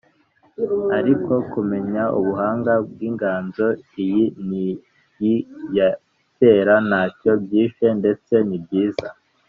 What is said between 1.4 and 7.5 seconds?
kumenya ubuhanga bw’inganzo iyi n’iyi ya kera nta cyo